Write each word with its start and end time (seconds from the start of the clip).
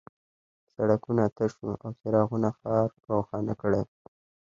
سړکونه 0.75 1.23
تش 1.37 1.53
وو 1.61 1.73
او 1.83 1.91
څراغونو 1.99 2.49
ښار 2.59 2.87
روښانه 3.09 3.53
کړی 3.61 3.81
و 3.85 3.89